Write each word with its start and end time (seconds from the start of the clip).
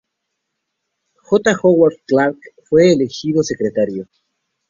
J. 1.29 1.43
Howard 1.61 1.95
Clark, 2.07 2.39
fue 2.63 2.91
elegido 2.91 3.43
secretario. 3.43 4.07